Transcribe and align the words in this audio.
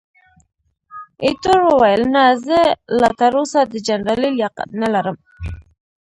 ایټور 1.23 1.59
وویل، 1.69 2.03
نه، 2.13 2.23
زه 2.45 2.59
لا 2.99 3.09
تراوسه 3.19 3.59
د 3.71 3.75
جنرالۍ 3.87 4.29
لیاقت 4.37 4.69
نه 4.81 4.87
لرم. 4.93 5.17